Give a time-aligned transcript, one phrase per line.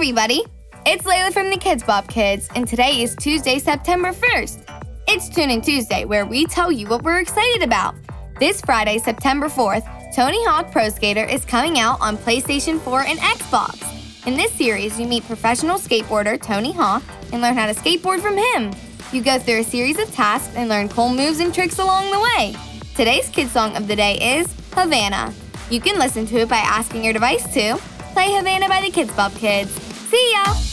[0.00, 0.42] everybody!
[0.86, 4.82] It's Layla from the KIDZ BOP Kids, and today is Tuesday, September 1st.
[5.06, 7.94] It's Tune In Tuesday, where we tell you what we're excited about.
[8.38, 9.84] This Friday, September 4th,
[10.16, 14.26] Tony Hawk Pro Skater is coming out on PlayStation 4 and Xbox.
[14.26, 18.38] In this series, you meet professional skateboarder Tony Hawk and learn how to skateboard from
[18.38, 18.74] him.
[19.12, 22.20] You go through a series of tasks and learn cool moves and tricks along the
[22.20, 22.56] way.
[22.94, 25.34] Today's kid song of the day is Havana.
[25.68, 27.78] You can listen to it by asking your device to
[28.14, 29.79] play Havana by the KIDZ BOP Kids.
[30.10, 30.69] See ya!